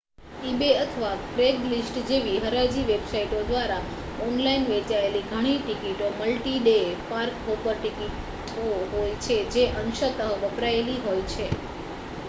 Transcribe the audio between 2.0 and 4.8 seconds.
જેવી હરાજી વેબસાઇટો દ્વારા ઓનલાઇન